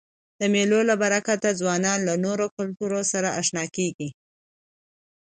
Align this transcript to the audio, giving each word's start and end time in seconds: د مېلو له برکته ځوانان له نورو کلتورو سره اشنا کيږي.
د 0.39 0.41
مېلو 0.53 0.79
له 0.89 0.95
برکته 1.03 1.49
ځوانان 1.59 1.99
له 2.09 2.15
نورو 2.25 2.45
کلتورو 2.55 2.99
سره 3.11 3.35
اشنا 3.41 3.65
کيږي. 3.75 4.09